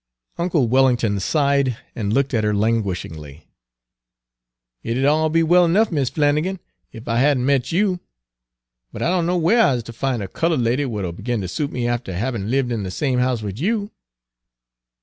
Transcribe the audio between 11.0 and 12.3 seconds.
'll begin ter suit me after